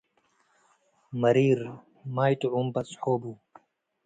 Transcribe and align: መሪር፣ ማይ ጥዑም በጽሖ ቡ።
መሪር፣ 1.21 1.61
ማይ 2.15 2.33
ጥዑም 2.41 2.67
በጽሖ 2.73 3.03
ቡ። 3.21 3.23